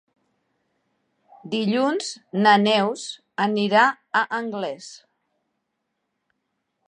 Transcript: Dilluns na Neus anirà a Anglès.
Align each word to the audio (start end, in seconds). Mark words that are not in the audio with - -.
Dilluns 1.51 2.07
na 2.47 2.53
Neus 2.63 3.05
anirà 3.47 3.85
a 4.21 4.23
Anglès. 4.41 4.87